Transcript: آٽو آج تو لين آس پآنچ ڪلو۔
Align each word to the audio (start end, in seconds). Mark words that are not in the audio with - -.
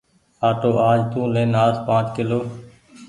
آٽو 0.47 0.71
آج 0.89 0.99
تو 1.11 1.21
لين 1.33 1.51
آس 1.65 1.75
پآنچ 1.87 2.05
ڪلو۔ 2.15 2.39